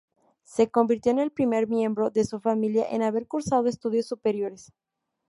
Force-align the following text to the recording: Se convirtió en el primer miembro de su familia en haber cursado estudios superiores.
Se 0.41 0.71
convirtió 0.71 1.11
en 1.11 1.19
el 1.19 1.29
primer 1.31 1.67
miembro 1.67 2.09
de 2.09 2.25
su 2.25 2.39
familia 2.39 2.87
en 2.89 3.03
haber 3.03 3.27
cursado 3.27 3.67
estudios 3.67 4.07
superiores. 4.07 4.73